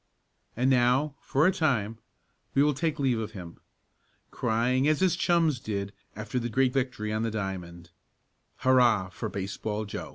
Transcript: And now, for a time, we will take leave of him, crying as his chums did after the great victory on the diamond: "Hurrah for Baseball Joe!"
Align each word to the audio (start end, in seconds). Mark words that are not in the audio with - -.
And 0.57 0.71
now, 0.71 1.13
for 1.21 1.45
a 1.45 1.51
time, 1.51 1.99
we 2.55 2.63
will 2.63 2.73
take 2.73 2.97
leave 2.97 3.19
of 3.19 3.33
him, 3.33 3.59
crying 4.31 4.87
as 4.87 4.99
his 4.99 5.15
chums 5.15 5.59
did 5.59 5.93
after 6.15 6.39
the 6.39 6.49
great 6.49 6.73
victory 6.73 7.13
on 7.13 7.21
the 7.21 7.29
diamond: 7.29 7.91
"Hurrah 8.61 9.09
for 9.09 9.29
Baseball 9.29 9.85
Joe!" 9.85 10.09